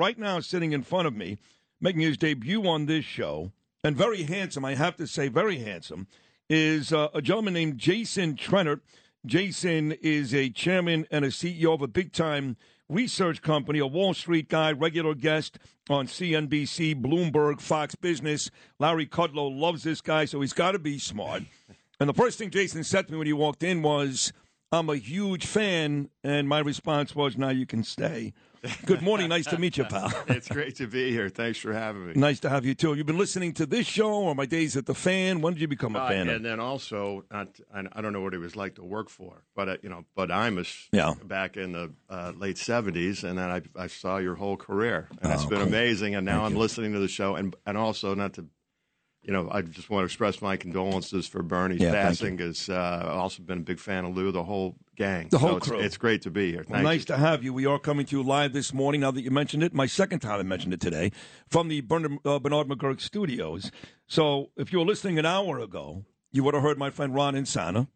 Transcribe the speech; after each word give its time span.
right 0.00 0.18
now 0.18 0.40
sitting 0.40 0.72
in 0.72 0.82
front 0.82 1.06
of 1.06 1.14
me, 1.14 1.38
making 1.78 2.00
his 2.00 2.16
debut 2.16 2.66
on 2.66 2.86
this 2.86 3.04
show, 3.04 3.52
and 3.84 3.94
very 3.94 4.22
handsome, 4.22 4.64
I 4.64 4.74
have 4.74 4.96
to 4.96 5.06
say, 5.06 5.28
very 5.28 5.58
handsome, 5.58 6.06
is 6.48 6.90
uh, 6.90 7.08
a 7.12 7.20
gentleman 7.20 7.52
named 7.52 7.76
Jason 7.76 8.34
Trennert. 8.34 8.80
Jason 9.26 9.92
is 10.00 10.34
a 10.34 10.48
chairman 10.48 11.06
and 11.10 11.26
a 11.26 11.28
CEO 11.28 11.74
of 11.74 11.82
a 11.82 11.86
big 11.86 12.12
time 12.12 12.56
research 12.88 13.42
company, 13.42 13.78
a 13.78 13.86
Wall 13.86 14.14
Street 14.14 14.48
guy, 14.48 14.72
regular 14.72 15.14
guest 15.14 15.58
on 15.90 16.06
CNBC, 16.06 17.00
Bloomberg, 17.00 17.60
Fox 17.60 17.94
Business. 17.94 18.50
Larry 18.78 19.06
Kudlow 19.06 19.54
loves 19.54 19.82
this 19.82 20.00
guy, 20.00 20.24
so 20.24 20.40
he's 20.40 20.54
got 20.54 20.72
to 20.72 20.78
be 20.78 20.98
smart. 20.98 21.42
And 22.00 22.08
the 22.08 22.14
first 22.14 22.38
thing 22.38 22.50
Jason 22.50 22.84
said 22.84 23.06
to 23.06 23.12
me 23.12 23.18
when 23.18 23.26
he 23.26 23.34
walked 23.34 23.62
in 23.62 23.82
was, 23.82 24.32
I'm 24.72 24.88
a 24.88 24.96
huge 24.96 25.46
fan. 25.46 26.10
And 26.22 26.48
my 26.48 26.60
response 26.60 27.14
was, 27.14 27.36
Now 27.36 27.48
you 27.48 27.66
can 27.66 27.82
stay. 27.82 28.32
Good 28.84 29.00
morning. 29.00 29.30
Nice 29.30 29.46
to 29.46 29.58
meet 29.58 29.78
you, 29.78 29.84
pal. 29.84 30.12
it's 30.28 30.46
great 30.48 30.76
to 30.76 30.86
be 30.86 31.10
here. 31.10 31.30
Thanks 31.30 31.58
for 31.58 31.72
having 31.72 32.06
me. 32.06 32.12
Nice 32.14 32.40
to 32.40 32.50
have 32.50 32.66
you 32.66 32.74
too. 32.74 32.92
You've 32.92 33.06
been 33.06 33.16
listening 33.16 33.54
to 33.54 33.64
this 33.64 33.86
show 33.86 34.12
or 34.12 34.34
my 34.34 34.44
days 34.44 34.76
at 34.76 34.84
the 34.84 34.94
fan. 34.94 35.40
When 35.40 35.54
did 35.54 35.62
you 35.62 35.66
become 35.68 35.96
a 35.96 36.00
Uh, 36.00 36.08
fan? 36.08 36.20
and 36.28 36.30
of? 36.36 36.42
then 36.42 36.60
also, 36.60 37.24
not, 37.32 37.48
I 37.74 37.84
I 37.92 38.00
don't 38.02 38.12
know 38.12 38.20
what 38.20 38.34
it 38.34 38.38
was 38.38 38.56
like 38.56 38.74
to 38.74 38.84
work 38.84 39.08
for, 39.08 39.42
but 39.56 39.68
uh, 39.70 39.76
you 39.82 39.88
know, 39.88 40.04
but 40.14 40.28
Imus 40.28 40.88
Yeah. 40.92 41.14
back 41.24 41.56
in 41.56 41.72
the 41.72 41.92
uh, 42.10 42.32
late 42.36 42.56
'70s, 42.56 43.24
and 43.24 43.38
then 43.38 43.50
I, 43.50 43.62
I 43.82 43.86
saw 43.86 44.18
your 44.18 44.34
whole 44.34 44.58
career, 44.58 45.08
and 45.22 45.32
it's 45.32 45.46
been 45.46 45.58
cool. 45.58 45.66
amazing. 45.66 46.14
And 46.14 46.26
now 46.26 46.44
I'm 46.44 46.54
listening 46.54 46.92
to 46.92 46.98
the 46.98 47.08
show, 47.08 47.36
and 47.36 47.56
and 47.64 47.78
also 47.78 48.14
not 48.14 48.34
to, 48.34 48.44
you 49.22 49.32
know, 49.32 49.48
I 49.52 49.62
just 49.62 49.90
want 49.90 50.02
to 50.02 50.04
express 50.06 50.40
my 50.40 50.56
condolences 50.56 51.26
for 51.26 51.42
Bernie's 51.42 51.80
Yeah, 51.80 51.92
passing. 51.92 52.36
Because 52.36 52.68
uh, 52.68 53.00
I've 53.04 53.08
also 53.16 53.42
been 53.42 53.58
a 53.58 53.62
big 53.62 53.78
fan 53.78 54.04
of 54.06 54.16
Lou, 54.16 54.32
the 54.32 54.42
whole 54.44 54.76
gang, 54.96 55.28
The 55.28 55.38
So 55.38 55.46
whole 55.46 55.56
it's, 55.58 55.68
crew. 55.68 55.78
It's 55.78 55.96
great 55.96 56.22
to 56.22 56.30
be 56.30 56.52
here. 56.52 56.64
Well, 56.68 56.82
nice 56.82 57.00
you. 57.00 57.06
to 57.06 57.16
have 57.18 57.44
you. 57.44 57.52
We 57.52 57.66
are 57.66 57.78
coming 57.78 58.06
to 58.06 58.16
you 58.16 58.22
live 58.22 58.52
this 58.52 58.72
morning. 58.72 59.02
Now 59.02 59.10
that 59.10 59.22
you 59.22 59.30
mentioned 59.30 59.62
it, 59.62 59.74
my 59.74 59.86
second 59.86 60.20
time 60.20 60.40
I 60.40 60.42
mentioned 60.42 60.72
it 60.72 60.80
today 60.80 61.12
from 61.48 61.68
the 61.68 61.80
Bernard, 61.82 62.18
uh, 62.24 62.38
Bernard 62.38 62.68
McGuirk 62.68 63.00
Studios. 63.00 63.70
So, 64.06 64.50
if 64.56 64.72
you 64.72 64.78
were 64.78 64.84
listening 64.86 65.18
an 65.18 65.26
hour 65.26 65.58
ago, 65.58 66.04
you 66.32 66.42
would 66.44 66.54
have 66.54 66.62
heard 66.62 66.78
my 66.78 66.90
friend 66.90 67.14
Ron 67.14 67.34
Insana. 67.34 67.88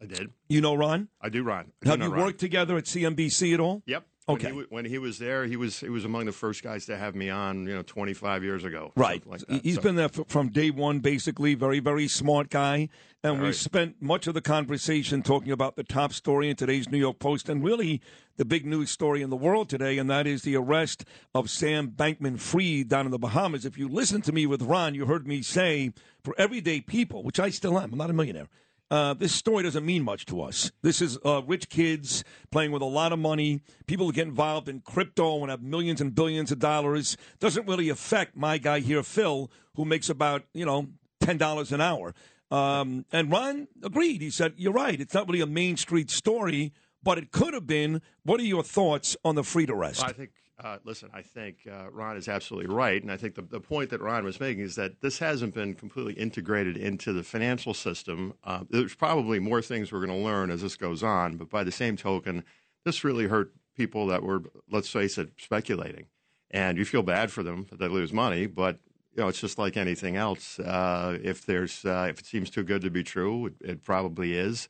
I 0.00 0.06
did. 0.06 0.30
You 0.48 0.60
know 0.60 0.74
Ron? 0.74 1.08
I 1.20 1.28
do, 1.28 1.42
Ron. 1.42 1.72
I 1.84 1.88
Have 1.88 2.00
you 2.00 2.08
Ron. 2.10 2.24
worked 2.26 2.40
together 2.40 2.76
at 2.76 2.84
CNBC 2.84 3.54
at 3.54 3.60
all? 3.60 3.82
Yep. 3.86 4.04
Okay. 4.28 4.52
When 4.52 4.54
he, 4.60 4.66
when 4.68 4.84
he 4.84 4.98
was 4.98 5.18
there, 5.18 5.46
he 5.46 5.56
was 5.56 5.80
he 5.80 5.88
was 5.88 6.04
among 6.04 6.26
the 6.26 6.32
first 6.32 6.62
guys 6.62 6.84
to 6.86 6.96
have 6.96 7.14
me 7.14 7.30
on. 7.30 7.66
You 7.66 7.74
know, 7.76 7.82
25 7.82 8.42
years 8.44 8.64
ago. 8.64 8.92
Right. 8.96 9.26
Like. 9.26 9.40
He's 9.62 9.76
So- 9.76 9.82
been 9.82 9.96
there 9.96 10.06
f- 10.14 10.26
from 10.28 10.50
day 10.50 10.70
one, 10.70 10.98
basically. 11.00 11.54
Very, 11.54 11.80
very 11.80 12.08
smart 12.08 12.50
guy. 12.50 12.88
And 13.24 13.32
All 13.32 13.38
we 13.38 13.44
right. 13.46 13.54
spent 13.54 14.00
much 14.00 14.26
of 14.28 14.34
the 14.34 14.40
conversation 14.40 15.22
talking 15.22 15.50
about 15.50 15.74
the 15.76 15.82
top 15.82 16.12
story 16.12 16.48
in 16.50 16.56
today's 16.56 16.88
New 16.88 16.98
York 16.98 17.18
Post 17.18 17.48
and 17.48 17.64
really 17.64 18.00
the 18.36 18.44
big 18.44 18.64
news 18.64 18.90
story 18.90 19.22
in 19.22 19.30
the 19.30 19.36
world 19.36 19.68
today, 19.68 19.98
and 19.98 20.08
that 20.08 20.24
is 20.26 20.42
the 20.42 20.54
arrest 20.54 21.04
of 21.34 21.50
Sam 21.50 21.88
Bankman 21.90 22.38
Fried 22.38 22.88
down 22.88 23.06
in 23.06 23.10
the 23.10 23.18
Bahamas. 23.18 23.64
If 23.64 23.76
you 23.76 23.88
listen 23.88 24.22
to 24.22 24.30
me 24.32 24.46
with 24.46 24.62
Ron, 24.62 24.94
you 24.94 25.06
heard 25.06 25.26
me 25.26 25.42
say 25.42 25.90
for 26.22 26.34
everyday 26.38 26.80
people, 26.80 27.24
which 27.24 27.40
I 27.40 27.50
still 27.50 27.76
am, 27.76 27.90
I'm 27.92 27.98
not 27.98 28.10
a 28.10 28.12
millionaire. 28.12 28.46
Uh, 28.90 29.12
this 29.12 29.34
story 29.34 29.62
doesn't 29.62 29.84
mean 29.84 30.02
much 30.02 30.24
to 30.26 30.40
us. 30.40 30.72
This 30.82 31.02
is 31.02 31.18
uh, 31.24 31.42
rich 31.46 31.68
kids 31.68 32.24
playing 32.50 32.72
with 32.72 32.80
a 32.80 32.86
lot 32.86 33.12
of 33.12 33.18
money. 33.18 33.60
People 33.86 34.10
get 34.12 34.26
involved 34.26 34.68
in 34.68 34.80
crypto 34.80 35.40
and 35.40 35.50
have 35.50 35.60
millions 35.62 36.00
and 36.00 36.14
billions 36.14 36.50
of 36.50 36.58
dollars. 36.58 37.16
Doesn't 37.38 37.66
really 37.66 37.90
affect 37.90 38.34
my 38.34 38.56
guy 38.56 38.80
here, 38.80 39.02
Phil, 39.02 39.50
who 39.74 39.84
makes 39.84 40.08
about 40.08 40.44
you 40.54 40.64
know 40.64 40.88
ten 41.20 41.36
dollars 41.36 41.70
an 41.70 41.80
hour. 41.82 42.14
Um, 42.50 43.04
and 43.12 43.30
Ron 43.30 43.68
agreed. 43.82 44.22
He 44.22 44.30
said, 44.30 44.54
"You're 44.56 44.72
right. 44.72 44.98
It's 44.98 45.12
not 45.12 45.28
really 45.28 45.42
a 45.42 45.46
Main 45.46 45.76
Street 45.76 46.10
story, 46.10 46.72
but 47.02 47.18
it 47.18 47.30
could 47.30 47.52
have 47.52 47.66
been." 47.66 48.00
What 48.22 48.40
are 48.40 48.44
your 48.44 48.62
thoughts 48.62 49.18
on 49.22 49.34
the 49.34 49.44
Fried 49.44 49.68
arrest? 49.68 50.00
Well, 50.00 50.10
I 50.10 50.14
think, 50.14 50.30
uh, 50.62 50.78
listen, 50.84 51.10
I 51.12 51.22
think 51.22 51.58
uh, 51.70 51.90
Ron 51.90 52.16
is 52.16 52.28
absolutely 52.28 52.72
right. 52.74 53.00
And 53.00 53.12
I 53.12 53.16
think 53.16 53.34
the, 53.34 53.42
the 53.42 53.60
point 53.60 53.90
that 53.90 54.00
Ron 54.00 54.24
was 54.24 54.40
making 54.40 54.62
is 54.62 54.74
that 54.74 55.00
this 55.00 55.18
hasn't 55.18 55.54
been 55.54 55.74
completely 55.74 56.14
integrated 56.14 56.76
into 56.76 57.12
the 57.12 57.22
financial 57.22 57.74
system. 57.74 58.34
Uh, 58.42 58.64
there's 58.68 58.94
probably 58.94 59.38
more 59.38 59.62
things 59.62 59.92
we're 59.92 60.04
going 60.04 60.18
to 60.18 60.24
learn 60.24 60.50
as 60.50 60.62
this 60.62 60.76
goes 60.76 61.02
on. 61.02 61.36
But 61.36 61.48
by 61.48 61.62
the 61.64 61.72
same 61.72 61.96
token, 61.96 62.44
this 62.84 63.04
really 63.04 63.26
hurt 63.26 63.52
people 63.76 64.06
that 64.08 64.22
were, 64.22 64.42
let's 64.70 64.90
face 64.90 65.16
it, 65.18 65.30
speculating. 65.38 66.06
And 66.50 66.76
you 66.78 66.84
feel 66.84 67.02
bad 67.02 67.30
for 67.30 67.42
them 67.42 67.66
that 67.70 67.78
they 67.78 67.88
lose 67.88 68.12
money, 68.12 68.46
but 68.46 68.78
you 69.14 69.22
know, 69.22 69.28
it's 69.28 69.40
just 69.40 69.58
like 69.58 69.76
anything 69.76 70.16
else. 70.16 70.58
Uh, 70.58 71.18
if 71.22 71.44
there's, 71.44 71.84
uh, 71.84 72.06
if 72.10 72.20
it 72.20 72.26
seems 72.26 72.50
too 72.50 72.62
good 72.62 72.82
to 72.82 72.90
be 72.90 73.02
true, 73.02 73.46
it, 73.46 73.54
it 73.60 73.84
probably 73.84 74.36
is. 74.36 74.68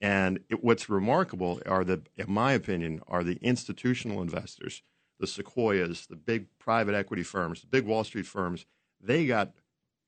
And 0.00 0.40
it, 0.48 0.62
what's 0.62 0.88
remarkable 0.88 1.60
are 1.66 1.84
the, 1.84 2.02
in 2.16 2.30
my 2.30 2.52
opinion, 2.52 3.02
are 3.08 3.24
the 3.24 3.38
institutional 3.42 4.22
investors, 4.22 4.82
the 5.18 5.26
Sequoias, 5.26 6.06
the 6.06 6.16
big 6.16 6.46
private 6.58 6.94
equity 6.94 7.22
firms, 7.22 7.60
the 7.60 7.66
big 7.66 7.84
Wall 7.86 8.04
Street 8.04 8.26
firms. 8.26 8.64
They 9.00 9.26
got 9.26 9.52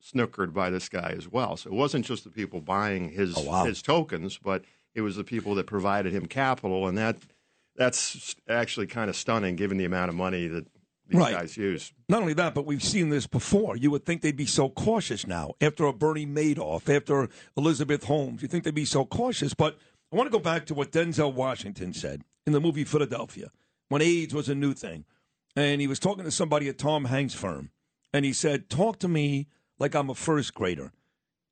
snookered 0.02 0.52
by 0.54 0.70
this 0.70 0.88
guy 0.88 1.14
as 1.16 1.28
well. 1.28 1.56
So 1.56 1.70
it 1.70 1.74
wasn't 1.74 2.06
just 2.06 2.24
the 2.24 2.30
people 2.30 2.60
buying 2.60 3.10
his 3.10 3.36
Oh, 3.36 3.42
wow. 3.42 3.64
his 3.64 3.82
tokens, 3.82 4.38
but 4.38 4.64
it 4.94 5.02
was 5.02 5.16
the 5.16 5.24
people 5.24 5.54
that 5.56 5.66
provided 5.66 6.12
him 6.12 6.26
capital, 6.26 6.86
and 6.88 6.96
that 6.98 7.16
that's 7.76 8.34
actually 8.48 8.86
kind 8.86 9.08
of 9.08 9.16
stunning 9.16 9.56
given 9.56 9.78
the 9.78 9.84
amount 9.84 10.08
of 10.08 10.14
money 10.14 10.46
that 10.48 10.66
these 11.08 11.18
Right. 11.20 11.32
guys 11.34 11.56
use. 11.56 11.92
Not 12.08 12.20
only 12.22 12.34
that, 12.34 12.54
but 12.54 12.66
we've 12.66 12.82
seen 12.82 13.08
this 13.08 13.26
before. 13.26 13.76
You 13.76 13.90
would 13.90 14.04
think 14.04 14.22
they'd 14.22 14.36
be 14.36 14.46
so 14.46 14.68
cautious 14.68 15.26
now 15.26 15.54
after 15.60 15.84
a 15.86 15.92
Bernie 15.92 16.26
Madoff, 16.26 16.94
after 16.94 17.28
Elizabeth 17.56 18.04
Holmes. 18.04 18.42
You 18.42 18.48
think 18.48 18.64
they'd 18.64 18.74
be 18.74 18.84
so 18.84 19.04
cautious. 19.04 19.54
But 19.54 19.76
I 20.12 20.16
want 20.16 20.26
to 20.26 20.30
go 20.30 20.38
back 20.42 20.66
to 20.66 20.74
what 20.74 20.92
Denzel 20.92 21.32
Washington 21.32 21.92
said 21.94 22.22
in 22.46 22.52
the 22.52 22.60
movie 22.60 22.84
Philadelphia 22.84 23.50
when 23.90 24.00
AIDS 24.00 24.32
was 24.32 24.48
a 24.48 24.54
new 24.54 24.72
thing. 24.72 25.04
And 25.54 25.80
he 25.80 25.86
was 25.86 25.98
talking 25.98 26.24
to 26.24 26.30
somebody 26.30 26.68
at 26.68 26.78
Tom 26.78 27.04
Hanks' 27.06 27.34
firm. 27.34 27.70
And 28.14 28.24
he 28.24 28.32
said, 28.32 28.70
Talk 28.70 28.98
to 29.00 29.08
me 29.08 29.48
like 29.78 29.94
I'm 29.94 30.08
a 30.08 30.14
first 30.14 30.54
grader. 30.54 30.92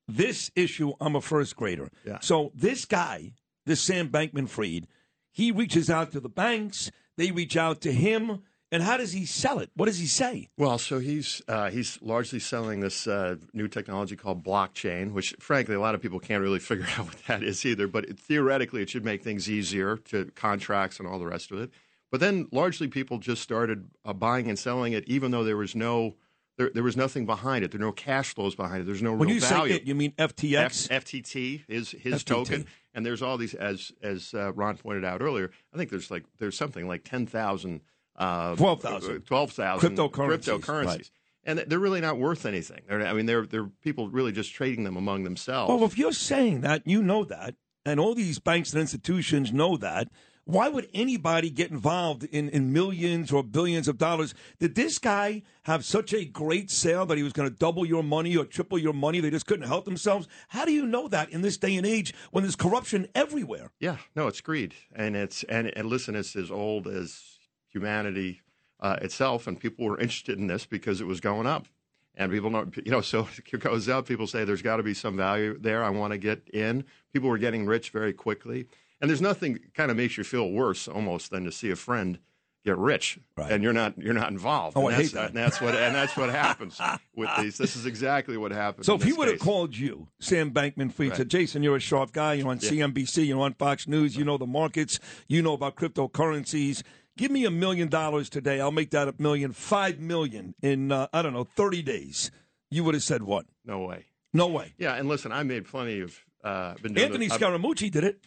This 0.07 0.49
issue, 0.55 0.93
I'm 0.99 1.15
a 1.15 1.21
first 1.21 1.55
grader. 1.55 1.91
Yeah. 2.05 2.19
So 2.21 2.51
this 2.55 2.85
guy, 2.85 3.33
this 3.65 3.81
Sam 3.81 4.09
Bankman 4.09 4.49
Fried, 4.49 4.87
he 5.31 5.51
reaches 5.51 5.89
out 5.89 6.11
to 6.13 6.19
the 6.19 6.29
banks, 6.29 6.89
they 7.17 7.31
reach 7.31 7.55
out 7.55 7.81
to 7.81 7.91
him. 7.91 8.41
And 8.71 8.83
how 8.83 8.97
does 8.97 9.13
he 9.13 9.25
sell 9.25 9.57
it? 9.57 9.71
What 9.75 9.87
does 9.87 9.97
he 9.97 10.05
say? 10.05 10.47
Well, 10.55 10.77
so 10.77 10.99
he's 10.99 11.41
uh, 11.47 11.71
he's 11.71 11.99
largely 12.03 12.37
selling 12.37 12.81
this 12.81 13.07
uh, 13.07 13.37
new 13.51 13.67
technology 13.67 14.15
called 14.15 14.43
blockchain, 14.43 15.11
which 15.13 15.35
frankly 15.39 15.73
a 15.73 15.79
lot 15.79 15.95
of 15.95 16.03
people 16.03 16.19
can't 16.19 16.43
really 16.43 16.59
figure 16.71 16.85
out 16.97 17.07
what 17.07 17.17
that 17.27 17.41
is 17.41 17.65
either. 17.65 17.87
But 17.87 18.05
it, 18.05 18.19
theoretically, 18.19 18.83
it 18.83 18.89
should 18.91 19.03
make 19.03 19.23
things 19.23 19.49
easier 19.49 19.97
to 19.97 20.25
contracts 20.35 20.99
and 20.99 21.07
all 21.07 21.17
the 21.17 21.25
rest 21.25 21.51
of 21.51 21.59
it. 21.59 21.71
But 22.11 22.19
then 22.19 22.47
largely 22.51 22.87
people 22.87 23.19
just 23.19 23.41
started 23.41 23.89
uh, 24.03 24.13
buying 24.13 24.49
and 24.49 24.57
selling 24.57 24.93
it, 24.93 25.03
even 25.07 25.31
though 25.31 25.43
there 25.43 25.57
was 25.57 25.75
no 25.75 26.15
there, 26.57 26.69
there 26.73 26.83
was 26.83 26.97
nothing 26.97 27.25
behind 27.25 27.63
it. 27.63 27.71
There 27.71 27.79
were 27.79 27.85
no 27.85 27.91
cash 27.93 28.33
flows 28.35 28.53
behind 28.55 28.81
it. 28.81 28.85
There's 28.85 29.01
no 29.01 29.11
When 29.13 29.27
real 29.29 29.35
you 29.35 29.41
value. 29.41 29.73
say 29.75 29.79
it, 29.79 29.83
you 29.87 29.95
mean 29.95 30.11
FTX? 30.17 30.91
F- 30.91 31.05
FTT 31.05 31.63
is 31.69 31.91
his 31.91 32.15
FTT. 32.15 32.25
token, 32.25 32.65
and 32.93 33.05
there's 33.05 33.21
all 33.21 33.37
these 33.37 33.53
as 33.53 33.91
as 34.01 34.33
uh, 34.33 34.51
Ron 34.53 34.75
pointed 34.77 35.05
out 35.05 35.21
earlier. 35.21 35.51
I 35.73 35.77
think 35.77 35.89
there's 35.89 36.09
like 36.11 36.25
there's 36.37 36.57
something 36.57 36.87
like 36.87 37.03
ten 37.03 37.25
thousand, 37.27 37.81
uh, 38.17 38.55
12,000. 38.55 39.21
twelve 39.21 39.51
thousand 39.51 39.95
Cryptocurrencies, 39.95 40.59
cryptocurrencies, 40.59 40.85
right. 40.85 41.11
and 41.45 41.59
they're 41.59 41.79
really 41.79 42.01
not 42.01 42.17
worth 42.17 42.45
anything. 42.45 42.81
They're, 42.89 43.05
I 43.05 43.13
mean, 43.13 43.25
they're 43.27 43.45
they're 43.45 43.69
people 43.83 44.09
really 44.09 44.31
just 44.33 44.51
trading 44.53 44.83
them 44.83 44.97
among 44.97 45.23
themselves. 45.23 45.69
well, 45.69 45.85
if 45.85 45.97
you're 45.97 46.11
saying 46.11 46.61
that, 46.61 46.85
you 46.85 47.01
know 47.03 47.23
that, 47.25 47.55
and 47.85 47.99
all 47.99 48.15
these 48.15 48.39
banks 48.39 48.73
and 48.73 48.81
institutions 48.81 49.53
know 49.53 49.77
that. 49.77 50.09
Why 50.49 50.67
would 50.67 50.89
anybody 50.95 51.51
get 51.51 51.69
involved 51.69 52.23
in, 52.23 52.49
in 52.49 52.73
millions 52.73 53.31
or 53.31 53.43
billions 53.43 53.87
of 53.87 53.99
dollars? 53.99 54.33
Did 54.57 54.73
this 54.73 54.97
guy 54.97 55.43
have 55.61 55.85
such 55.85 56.11
a 56.11 56.25
great 56.25 56.71
sale 56.71 57.05
that 57.05 57.19
he 57.19 57.23
was 57.23 57.33
going 57.33 57.47
to 57.47 57.55
double 57.55 57.85
your 57.85 58.01
money 58.01 58.35
or 58.35 58.45
triple 58.45 58.79
your 58.79 58.93
money? 58.93 59.19
They 59.19 59.29
just 59.29 59.45
couldn't 59.45 59.67
help 59.67 59.85
themselves. 59.85 60.27
How 60.47 60.65
do 60.65 60.71
you 60.71 60.87
know 60.87 61.07
that 61.09 61.29
in 61.29 61.43
this 61.43 61.57
day 61.57 61.75
and 61.75 61.85
age 61.85 62.15
when 62.31 62.43
there's 62.43 62.55
corruption 62.55 63.05
everywhere? 63.13 63.69
Yeah, 63.79 63.97
no, 64.15 64.25
it's 64.25 64.41
greed, 64.41 64.73
and 64.95 65.15
it's 65.15 65.43
and 65.43 65.67
and 65.77 65.87
listen, 65.87 66.15
it's 66.15 66.35
as 66.35 66.49
old 66.49 66.87
as 66.87 67.37
humanity 67.67 68.41
uh, 68.79 68.97
itself, 69.03 69.45
and 69.45 69.59
people 69.59 69.85
were 69.85 69.99
interested 69.99 70.39
in 70.39 70.47
this 70.47 70.65
because 70.65 70.99
it 70.99 71.05
was 71.05 71.19
going 71.19 71.45
up, 71.45 71.67
and 72.15 72.31
people 72.31 72.49
know, 72.49 72.65
you 72.83 72.91
know, 72.91 73.01
so 73.13 73.27
it 73.35 73.59
goes 73.59 73.87
up. 73.87 74.07
People 74.07 74.25
say 74.25 74.45
there's 74.45 74.63
got 74.63 74.77
to 74.77 74.83
be 74.83 74.95
some 74.95 75.15
value 75.15 75.59
there. 75.59 75.83
I 75.83 75.91
want 75.91 76.13
to 76.13 76.17
get 76.17 76.49
in. 76.51 76.85
People 77.13 77.29
were 77.29 77.37
getting 77.37 77.67
rich 77.67 77.91
very 77.91 78.13
quickly, 78.13 78.65
and 79.01 79.09
there's 79.09 79.21
nothing 79.21 79.59
kind 79.73 79.91
of 79.91 79.97
makes 79.97 80.17
you 80.17 80.23
feel 80.23 80.49
worse 80.51 80.87
almost 80.87 81.31
than 81.31 81.43
to 81.45 81.51
see 81.51 81.69
a 81.71 81.75
friend 81.75 82.19
get 82.65 82.77
rich, 82.77 83.17
Right. 83.37 83.51
and 83.53 83.63
you're 83.63 83.71
not 83.73 83.97
you're 83.97 84.13
not 84.13 84.29
involved. 84.31 84.75
Oh, 84.77 84.87
and 84.87 84.95
I 84.95 84.97
that's, 84.99 85.09
hate 85.11 85.15
that. 85.15 85.27
And 85.29 85.37
that's 85.37 85.61
what 85.61 85.75
and 85.75 85.95
that's 85.95 86.17
what 86.17 86.29
happens 86.29 86.79
with 87.15 87.29
these. 87.39 87.57
This 87.57 87.75
is 87.77 87.85
exactly 87.85 88.35
what 88.37 88.51
happens. 88.51 88.85
So 88.85 88.95
if 88.95 89.03
he 89.03 89.13
would 89.13 89.29
have 89.29 89.39
called 89.39 89.75
you, 89.77 90.09
Sam 90.19 90.51
Bankman 90.51 90.91
Fried, 90.91 91.09
Right. 91.11 91.17
said, 91.17 91.29
Jason, 91.29 91.63
you're 91.63 91.77
a 91.77 91.79
sharp 91.79 92.11
guy. 92.11 92.33
You're 92.33 92.49
on 92.49 92.59
CNBC. 92.59 93.27
You're 93.27 93.39
on 93.41 93.53
Fox 93.53 93.87
News. 93.87 94.17
You 94.17 94.25
know 94.25 94.37
the 94.37 94.45
markets. 94.45 94.99
You 95.27 95.41
know 95.41 95.53
about 95.53 95.77
cryptocurrencies. 95.77 96.83
Give 97.17 97.31
me 97.31 97.45
a 97.45 97.51
million 97.51 97.87
dollars 97.89 98.29
today. 98.29 98.59
I'll 98.61 98.71
make 98.71 98.91
that 98.91 99.07
a 99.07 99.15
million, 99.17 99.51
five 99.51 99.99
million 99.99 100.55
in, 100.61 100.91
uh, 100.91 101.07
I 101.11 101.21
don't 101.21 101.33
know, 101.33 101.43
30 101.43 101.81
days. 101.81 102.31
You 102.71 102.83
would 102.85 102.93
have 102.93 103.03
said 103.03 103.23
what? 103.23 103.45
no 103.65 103.79
way. 103.85 104.05
No 104.33 104.47
way. 104.47 104.73
Yeah, 104.77 104.93
and 104.95 105.09
listen, 105.09 105.31
I 105.31 105.41
made 105.43 105.65
plenty 105.65 106.01
of. 106.01 106.17
Uh, 106.43 106.75
Anthony 106.83 107.27
this- 107.27 107.37
Scaramucci 107.37 107.89
did 107.89 108.03
it. 108.03 108.19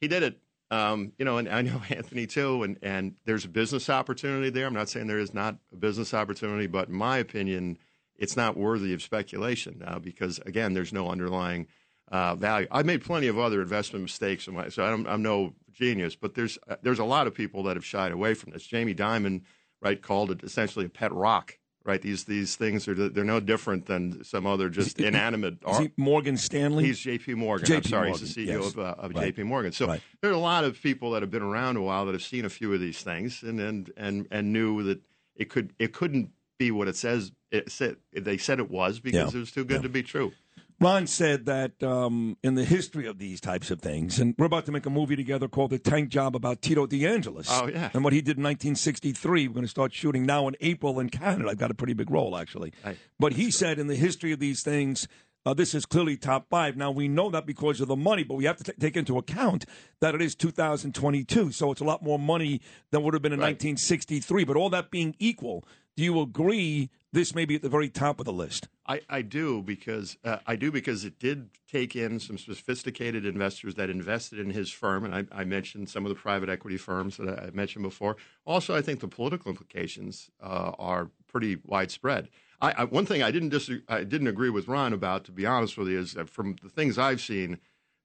He 0.00 0.08
did 0.08 0.22
it. 0.22 0.38
Um, 0.70 1.12
you 1.18 1.24
know, 1.24 1.38
and 1.38 1.48
I 1.48 1.62
know 1.62 1.80
Anthony 1.90 2.26
too, 2.26 2.62
and, 2.62 2.78
and 2.82 3.14
there's 3.24 3.44
a 3.44 3.48
business 3.48 3.88
opportunity 3.88 4.50
there. 4.50 4.66
I'm 4.66 4.74
not 4.74 4.88
saying 4.88 5.06
there 5.06 5.18
is 5.18 5.34
not 5.34 5.56
a 5.72 5.76
business 5.76 6.12
opportunity, 6.12 6.66
but 6.66 6.88
in 6.88 6.94
my 6.94 7.18
opinion, 7.18 7.78
it's 8.16 8.36
not 8.36 8.56
worthy 8.56 8.92
of 8.92 9.00
speculation 9.00 9.82
uh, 9.86 9.98
because, 9.98 10.38
again, 10.44 10.74
there's 10.74 10.92
no 10.92 11.08
underlying 11.08 11.68
uh, 12.10 12.34
value. 12.34 12.66
I've 12.70 12.86
made 12.86 13.02
plenty 13.04 13.28
of 13.28 13.38
other 13.38 13.62
investment 13.62 14.02
mistakes, 14.02 14.46
in 14.48 14.54
my, 14.54 14.68
so 14.68 14.82
I'm, 14.82 15.06
I'm 15.06 15.22
no 15.22 15.54
genius, 15.72 16.16
but 16.16 16.34
there's 16.34 16.58
uh, 16.68 16.76
there's 16.82 16.98
a 16.98 17.04
lot 17.04 17.26
of 17.26 17.34
people 17.34 17.62
that 17.64 17.76
have 17.76 17.84
shied 17.84 18.12
away 18.12 18.34
from 18.34 18.52
this. 18.52 18.66
Jamie 18.66 18.94
Dimon, 18.94 19.42
right, 19.80 20.00
called 20.00 20.30
it 20.30 20.42
essentially 20.42 20.86
a 20.86 20.88
pet 20.88 21.12
rock. 21.12 21.57
Right, 21.88 22.02
these 22.02 22.24
these 22.24 22.54
things 22.54 22.86
are 22.86 22.92
they're 22.94 23.24
no 23.24 23.40
different 23.40 23.86
than 23.86 24.22
some 24.22 24.46
other 24.46 24.68
just 24.68 25.00
inanimate. 25.00 25.56
Is 25.66 25.88
Morgan 25.96 26.36
Stanley? 26.36 26.84
He's 26.84 26.98
J.P. 26.98 27.32
Morgan. 27.32 27.72
I'm 27.72 27.82
sorry, 27.82 28.08
Morgan, 28.10 28.26
he's 28.26 28.34
the 28.34 28.46
CEO 28.46 28.60
yes. 28.62 28.66
of, 28.74 28.78
uh, 28.78 28.94
of 28.98 29.14
Right. 29.14 29.24
J.P. 29.34 29.44
Morgan. 29.44 29.72
So 29.72 29.86
Right. 29.86 30.02
there 30.20 30.30
are 30.30 30.34
a 30.34 30.38
lot 30.38 30.64
of 30.64 30.78
people 30.82 31.12
that 31.12 31.22
have 31.22 31.30
been 31.30 31.42
around 31.42 31.78
a 31.78 31.80
while 31.82 32.04
that 32.04 32.12
have 32.12 32.22
seen 32.22 32.44
a 32.44 32.50
few 32.50 32.74
of 32.74 32.80
these 32.80 33.00
things 33.02 33.42
and 33.42 33.58
and 33.58 33.90
and, 33.96 34.28
and 34.30 34.52
knew 34.52 34.82
that 34.82 35.00
it 35.34 35.48
could 35.48 35.72
it 35.78 35.94
couldn't 35.94 36.28
be 36.58 36.70
what 36.70 36.88
it 36.88 36.96
says. 36.96 37.32
It 37.50 37.72
said 37.72 37.96
they 38.12 38.36
said 38.36 38.58
it 38.58 38.70
was 38.70 39.00
because 39.00 39.32
Yeah. 39.32 39.38
it 39.38 39.40
was 39.40 39.50
too 39.50 39.64
good 39.64 39.76
Yeah. 39.76 39.82
to 39.84 39.88
be 39.88 40.02
true. 40.02 40.32
Ron 40.80 41.08
said 41.08 41.46
that 41.46 41.82
um, 41.82 42.36
in 42.42 42.54
the 42.54 42.64
history 42.64 43.06
of 43.06 43.18
these 43.18 43.40
types 43.40 43.70
of 43.72 43.80
things, 43.80 44.20
and 44.20 44.34
we're 44.38 44.46
about 44.46 44.64
to 44.66 44.72
make 44.72 44.86
a 44.86 44.90
movie 44.90 45.16
together 45.16 45.48
called 45.48 45.70
The 45.70 45.78
Tank 45.78 46.08
Job 46.08 46.36
about 46.36 46.62
Tino 46.62 46.86
DeAngelis. 46.86 47.48
Oh, 47.50 47.66
yeah. 47.66 47.90
And 47.92 48.04
what 48.04 48.12
he 48.12 48.20
did 48.20 48.36
in 48.38 48.44
1963. 48.44 49.48
We're 49.48 49.54
going 49.54 49.64
to 49.64 49.68
start 49.68 49.92
shooting 49.92 50.24
now 50.24 50.46
in 50.46 50.54
April 50.60 51.00
in 51.00 51.10
Canada. 51.10 51.48
I've 51.50 51.58
got 51.58 51.72
a 51.72 51.74
pretty 51.74 51.94
big 51.94 52.10
role, 52.10 52.36
actually. 52.36 52.72
Right. 52.84 52.96
But 53.18 53.32
he 53.32 53.50
said 53.50 53.80
in 53.80 53.88
the 53.88 53.96
history 53.96 54.30
of 54.30 54.38
these 54.38 54.62
things, 54.62 55.08
uh, 55.44 55.52
this 55.54 55.74
is 55.74 55.84
clearly 55.84 56.16
top 56.16 56.46
five. 56.48 56.76
Now, 56.76 56.92
we 56.92 57.08
know 57.08 57.28
that 57.30 57.44
because 57.44 57.80
of 57.80 57.88
the 57.88 57.96
money, 57.96 58.22
but 58.22 58.34
we 58.34 58.44
have 58.44 58.58
to 58.58 58.64
t- 58.64 58.72
take 58.78 58.96
into 58.96 59.18
account 59.18 59.64
that 60.00 60.14
it 60.14 60.22
is 60.22 60.36
2022. 60.36 61.50
So 61.52 61.72
it's 61.72 61.80
a 61.80 61.84
lot 61.84 62.02
more 62.04 62.18
money 62.20 62.60
than 62.92 63.02
would 63.02 63.14
have 63.14 63.22
been 63.22 63.32
in 63.32 63.40
Right. 63.40 63.54
1963. 63.54 64.44
But 64.44 64.56
all 64.56 64.70
that 64.70 64.90
being 64.92 65.16
equal, 65.18 65.64
do 65.98 66.04
you 66.04 66.20
agree 66.20 66.90
this 67.12 67.34
may 67.34 67.44
be 67.44 67.56
at 67.56 67.62
the 67.62 67.68
very 67.68 67.88
top 67.88 68.20
of 68.20 68.24
the 68.24 68.32
list? 68.32 68.68
I, 68.86 69.00
I 69.08 69.20
do 69.20 69.62
because 69.62 70.16
uh, 70.24 70.36
I 70.46 70.54
do 70.54 70.70
because 70.70 71.04
it 71.04 71.18
did 71.18 71.50
take 71.68 71.96
in 71.96 72.20
some 72.20 72.38
sophisticated 72.38 73.26
investors 73.26 73.74
that 73.74 73.90
invested 73.90 74.38
in 74.38 74.50
his 74.50 74.70
firm, 74.70 75.04
and 75.04 75.12
I, 75.12 75.24
I 75.32 75.42
mentioned 75.42 75.90
some 75.90 76.06
of 76.06 76.10
the 76.10 76.14
private 76.14 76.48
equity 76.48 76.76
firms 76.76 77.16
that 77.16 77.42
I, 77.42 77.50
mentioned 77.50 77.82
before. 77.82 78.16
Also, 78.46 78.76
I 78.76 78.80
think 78.80 79.00
the 79.00 79.08
political 79.08 79.50
implications 79.50 80.30
uh, 80.40 80.70
are 80.78 81.10
pretty 81.26 81.58
widespread. 81.64 82.28
I, 82.60 82.70
I, 82.70 82.84
one 82.84 83.04
thing 83.04 83.24
I 83.24 83.32
didn't 83.32 83.48
dis- 83.48 83.82
I 83.88 84.04
didn't 84.04 84.28
agree 84.28 84.50
with 84.50 84.68
Ron 84.68 84.92
about, 84.92 85.24
to 85.24 85.32
be 85.32 85.46
honest 85.46 85.76
with 85.76 85.88
you, 85.88 85.98
is 85.98 86.12
that 86.12 86.30
from 86.30 86.54
the 86.62 86.68
things 86.68 86.96
I've 86.96 87.20
seen, 87.20 87.58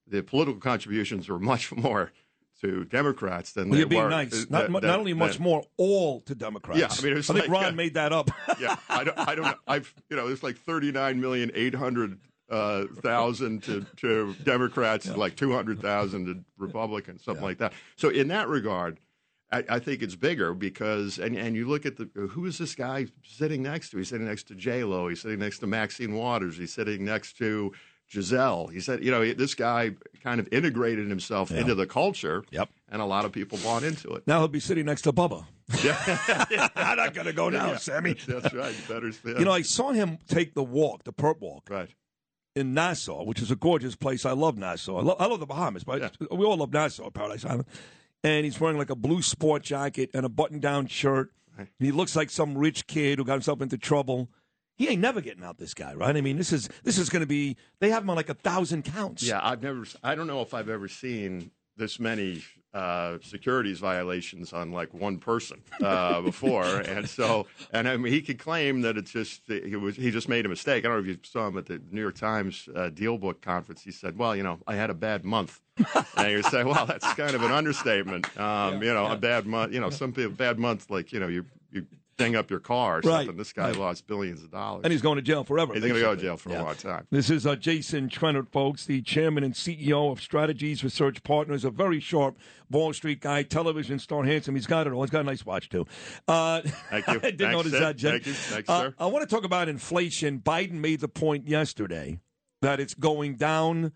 the 0.07 0.23
political 0.23 0.59
contributions 0.59 1.29
are 1.29 1.37
much 1.53 1.71
more 1.71 2.11
to 2.63 2.85
Democrats 2.85 3.51
than 3.51 3.69
Well, 3.69 3.73
they 3.73 3.79
you're 3.79 3.87
being 3.87 4.03
were. 4.03 4.09
nice. 4.09 4.33
uh, 4.33 4.45
Not, 4.49 4.63
than- 4.63 4.71
not 4.73 4.99
only 4.99 5.11
than- 5.11 5.19
much 5.19 5.39
more, 5.39 5.63
all 5.77 6.21
to 6.21 6.33
Democrats. 6.35 6.79
Yeah, 6.79 6.87
I 6.89 7.01
mean, 7.03 7.17
I 7.17 7.21
think 7.21 7.39
like, 7.39 7.49
Ron 7.49 7.65
uh, 7.65 7.71
made 7.73 7.93
that 7.95 8.13
up. 8.13 8.29
yeah, 8.59 8.75
I 8.89 9.03
don't, 9.03 9.17
I 9.19 9.35
don't 9.35 9.45
know. 9.45 9.55
I've, 9.67 9.93
you 10.09 10.15
know, 10.15 10.27
it's 10.27 10.43
like 10.43 10.57
39 10.57 11.19
million 11.19 11.51
800 11.53 12.19
uh, 12.49 12.85
thousand 13.01 13.63
to, 13.63 13.85
to 13.97 14.33
Democrats, 14.43 15.05
and 15.05 15.17
like 15.17 15.35
200,000 15.35 16.25
to 16.25 16.43
Republicans, 16.57 17.23
something 17.23 17.43
like 17.43 17.57
that. 17.57 17.73
So 17.95 18.09
in 18.09 18.27
that 18.29 18.47
regard, 18.47 18.99
I, 19.51 19.63
I 19.69 19.79
think 19.79 20.01
it's 20.01 20.15
bigger 20.15 20.53
because, 20.53 21.19
and, 21.19 21.35
and 21.35 21.55
you 21.55 21.67
look 21.67 21.85
at 21.85 21.97
the, 21.97 22.09
who 22.29 22.45
is 22.45 22.57
this 22.57 22.75
guy 22.75 23.07
sitting 23.23 23.61
next 23.63 23.89
to? 23.91 23.97
He's 23.97 24.09
sitting 24.09 24.27
next 24.27 24.47
to 24.47 24.55
J 24.55 24.83
Lo. 24.83 25.07
He's 25.09 25.21
sitting 25.21 25.39
next 25.39 25.59
to 25.59 25.67
Maxine 25.67 26.13
Waters. 26.15 26.57
He's 26.57 26.73
sitting 26.73 27.03
next 27.05 27.37
to 27.37 27.71
Gisele. 28.09 28.67
He 28.67 28.79
said, 28.79 29.03
you 29.03 29.11
know, 29.11 29.33
this 29.33 29.55
guy 29.55 29.91
kind 30.23 30.39
of 30.39 30.47
integrated 30.51 31.09
himself 31.09 31.51
into 31.51 31.75
the 31.75 31.87
culture. 31.87 32.43
Yep. 32.51 32.69
And 32.89 33.01
a 33.01 33.05
lot 33.05 33.25
of 33.25 33.31
people 33.31 33.57
bought 33.63 33.83
into 33.83 34.09
it. 34.13 34.27
Now 34.27 34.39
he'll 34.39 34.47
be 34.47 34.59
sitting 34.59 34.85
next 34.85 35.01
to 35.03 35.13
Bubba. 35.13 35.45
Yeah. 35.83 36.69
I'm 36.75 36.97
not 36.97 37.13
going 37.13 37.25
to 37.25 37.33
go 37.33 37.49
now, 37.49 37.71
Yeah, 37.71 37.77
Sammy. 37.77 38.13
That's 38.27 38.53
right. 38.53 38.75
Better. 38.87 39.11
You 39.25 39.45
know, 39.45 39.51
I 39.51 39.61
saw 39.63 39.91
him 39.91 40.19
take 40.27 40.53
the 40.53 40.63
walk, 40.63 41.03
the 41.05 41.13
perp 41.13 41.39
walk, 41.39 41.67
right. 41.69 41.89
in 42.55 42.73
Nassau, 42.73 43.23
which 43.23 43.41
is 43.41 43.49
a 43.49 43.55
gorgeous 43.55 43.95
place. 43.95 44.25
I 44.25 44.33
love 44.33 44.57
Nassau. 44.57 44.97
I, 44.97 45.01
lo- 45.01 45.15
I 45.17 45.25
love 45.25 45.39
the 45.39 45.45
Bahamas, 45.45 45.83
but 45.83 46.15
we 46.31 46.45
all 46.45 46.57
love 46.57 46.73
Nassau, 46.73 47.09
Paradise 47.09 47.45
Island. 47.45 47.65
And 48.23 48.45
he's 48.45 48.59
wearing 48.59 48.77
like 48.77 48.89
a 48.89 48.95
blue 48.95 49.21
sport 49.21 49.63
jacket 49.63 50.11
and 50.13 50.25
a 50.25 50.29
button 50.29 50.59
down 50.59 50.87
shirt. 50.87 51.31
Right. 51.57 51.67
And 51.79 51.85
he 51.85 51.91
looks 51.91 52.15
like 52.15 52.29
some 52.29 52.57
rich 52.57 52.85
kid 52.85 53.17
who 53.17 53.25
got 53.25 53.33
himself 53.33 53.61
into 53.61 53.77
trouble. 53.77 54.29
He 54.75 54.87
ain't 54.89 55.01
never 55.01 55.21
getting 55.21 55.43
out, 55.43 55.57
this 55.57 55.73
guy, 55.73 55.93
right? 55.93 56.15
I 56.15 56.21
mean, 56.21 56.37
this 56.37 56.51
is 56.51 56.67
this 56.83 56.97
is 56.97 57.09
going 57.09 57.21
to 57.21 57.27
be. 57.27 57.57
They 57.79 57.89
have 57.91 58.03
him 58.03 58.09
on 58.09 58.15
like 58.15 58.29
a 58.29 58.33
thousand 58.33 58.83
counts. 58.83 59.23
Yeah, 59.23 59.39
I've 59.41 59.61
never. 59.61 59.85
I 60.03 60.15
don't 60.15 60.27
know 60.27 60.41
if 60.41 60.53
I've 60.53 60.69
ever 60.69 60.87
seen 60.87 61.51
this 61.77 61.99
many 61.99 62.43
uh, 62.73 63.17
securities 63.21 63.79
violations 63.79 64.51
on 64.51 64.71
like 64.71 64.93
one 64.93 65.19
person 65.19 65.61
uh, 65.81 66.21
before, 66.21 66.65
and 66.65 67.07
so 67.07 67.45
and 67.71 67.87
I 67.87 67.97
mean 67.97 68.11
he 68.11 68.21
could 68.21 68.39
claim 68.39 68.81
that 68.81 68.97
it's 68.97 69.11
just 69.11 69.41
he 69.47 69.75
was 69.75 69.95
he 69.95 70.09
just 70.09 70.27
made 70.27 70.45
a 70.45 70.49
mistake. 70.49 70.83
I 70.83 70.87
don't 70.87 70.97
know 70.97 71.11
if 71.11 71.17
you 71.17 71.19
saw 71.23 71.47
him 71.47 71.57
at 71.57 71.67
the 71.67 71.79
New 71.91 72.01
York 72.01 72.15
Times 72.15 72.67
uh, 72.75 72.89
DealBook 72.89 73.41
conference. 73.41 73.83
He 73.83 73.91
said, 73.91 74.17
"Well, 74.17 74.35
you 74.35 74.41
know, 74.41 74.59
I 74.65 74.75
had 74.75 74.89
a 74.89 74.95
bad 74.95 75.23
month," 75.23 75.61
and 76.17 76.31
you 76.31 76.41
say, 76.41 76.63
"Well, 76.63 76.87
that's 76.87 77.13
kind 77.13 77.35
of 77.35 77.43
an 77.43 77.51
understatement." 77.51 78.35
Um, 78.39 78.81
you 78.81 78.93
know, 78.93 79.05
a 79.05 79.17
bad 79.17 79.45
month. 79.45 79.71
You 79.71 79.79
know, 79.79 79.91
some 79.91 80.11
people 80.11 80.31
bad 80.31 80.57
months 80.57 80.89
like 80.89 81.11
you 81.11 81.19
know 81.19 81.27
you 81.27 81.45
you 81.71 81.85
ding 82.17 82.35
up 82.35 82.49
your 82.49 82.59
car 82.59 82.97
or 82.97 83.01
Right, 83.01 83.19
something. 83.19 83.37
This 83.37 83.53
guy 83.53 83.69
right. 83.69 83.77
lost 83.77 84.05
billions 84.07 84.43
of 84.43 84.51
dollars. 84.51 84.81
And 84.83 84.91
he's 84.91 85.01
going 85.01 85.15
to 85.15 85.21
jail 85.21 85.43
forever. 85.43 85.73
He's 85.73 85.81
going 85.81 85.93
to 85.95 85.99
go 85.99 86.15
to 86.15 86.21
jail 86.21 86.37
for 86.37 86.49
Yeah. 86.49 86.61
a 86.61 86.63
long 86.63 86.75
time. 86.75 87.07
This 87.09 87.29
is 87.29 87.45
uh, 87.47 87.55
Jason 87.55 88.09
Trennert, 88.09 88.49
folks, 88.51 88.85
the 88.85 89.01
chairman 89.01 89.43
and 89.43 89.53
CEO 89.53 90.11
of 90.11 90.19
Strategas 90.19 90.83
Research 90.83 91.23
Partners, 91.23 91.63
a 91.65 91.69
very 91.71 91.99
sharp 91.99 92.37
Wall 92.69 92.93
Street 92.93 93.21
guy, 93.21 93.43
television 93.43 93.99
star, 93.99 94.23
handsome. 94.23 94.55
He's 94.55 94.67
got 94.67 94.87
it 94.87 94.93
all. 94.93 95.01
He's 95.03 95.09
got 95.09 95.21
a 95.21 95.23
nice 95.25 95.45
watch, 95.45 95.69
too. 95.69 95.85
Uh, 96.27 96.61
Thank 96.89 97.07
you. 97.07 97.13
I 97.13 97.17
didn't 97.17 97.37
Thanks, 97.39 97.53
notice 97.53 97.71
Sid. 97.71 97.81
that, 97.81 97.95
Jim. 97.97 98.11
Thank 98.11 98.25
you. 98.27 98.33
Thanks, 98.33 98.69
Uh, 98.69 98.81
sir. 98.81 98.93
I 98.99 99.05
want 99.07 99.27
to 99.27 99.35
talk 99.35 99.43
about 99.45 99.67
inflation. 99.69 100.39
Biden 100.39 100.73
made 100.73 100.99
the 100.99 101.07
point 101.07 101.47
yesterday 101.47 102.19
that 102.61 102.79
it's 102.79 102.93
going 102.93 103.35
down 103.35 103.91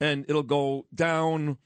and 0.00 0.24
it'll 0.28 0.42
go 0.42 0.86
down 0.94 1.58